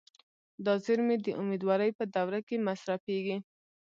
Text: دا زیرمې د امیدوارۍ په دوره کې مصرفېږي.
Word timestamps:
دا 0.65 0.73
زیرمې 0.85 1.15
د 1.25 1.27
امیدوارۍ 1.41 1.91
په 1.99 2.03
دوره 2.15 2.39
کې 2.47 2.55
مصرفېږي. 2.67 3.37